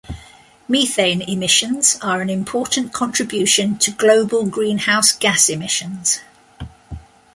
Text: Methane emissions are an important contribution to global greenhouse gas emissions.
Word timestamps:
Methane 0.67 1.21
emissions 1.21 1.99
are 2.01 2.21
an 2.21 2.29
important 2.31 2.91
contribution 2.91 3.77
to 3.77 3.91
global 3.91 4.47
greenhouse 4.47 5.11
gas 5.11 5.47
emissions. 5.47 6.21